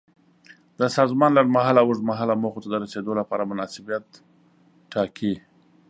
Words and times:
د 0.79 0.81
سازمان 0.97 1.31
لنډمهاله 1.37 1.79
او 1.81 1.87
اوږدمهاله 1.89 2.33
موخو 2.41 2.61
ته 2.63 2.67
د 2.69 2.75
رسیدو 2.83 3.11
لپاره 3.19 3.43
مناسبیت 3.51 4.05
ټاکي. 4.91 5.33